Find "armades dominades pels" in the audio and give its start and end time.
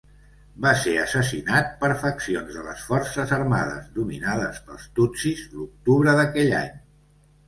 3.37-4.87